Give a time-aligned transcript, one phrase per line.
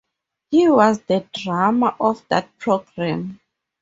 [0.49, 3.39] He was the drummer of that program.